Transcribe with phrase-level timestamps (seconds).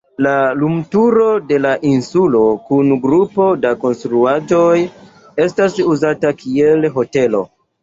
[0.25, 0.29] La
[0.59, 4.81] lumturo de la insulo kun grupo da konstruaĵoj
[5.47, 7.47] etas uzata kiel hotelo.